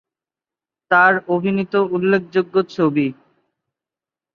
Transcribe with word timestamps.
তাঁর 0.91 1.13
অভিনীত 1.27 1.73
উল্লেখযোগ্য 1.91 2.55
ছবি- 2.69 3.15